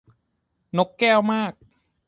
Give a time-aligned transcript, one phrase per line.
[0.77, 1.53] นกแก้วมาก